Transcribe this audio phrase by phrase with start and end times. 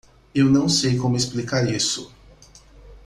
[0.33, 2.11] Eu não sei como explicar isso.